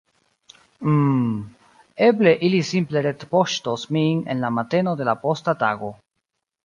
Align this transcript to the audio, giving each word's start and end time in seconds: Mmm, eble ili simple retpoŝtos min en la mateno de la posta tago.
Mmm, 0.85 1.35
eble 2.07 2.33
ili 2.49 2.63
simple 2.69 3.03
retpoŝtos 3.09 3.85
min 3.99 4.25
en 4.35 4.43
la 4.47 4.53
mateno 4.59 4.95
de 5.03 5.09
la 5.11 5.17
posta 5.27 5.57
tago. 5.67 5.93